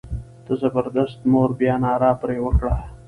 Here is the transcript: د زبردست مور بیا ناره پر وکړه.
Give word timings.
د 0.45 0.47
زبردست 0.61 1.19
مور 1.31 1.49
بیا 1.59 1.75
ناره 1.83 2.11
پر 2.21 2.29
وکړه. 2.45 2.75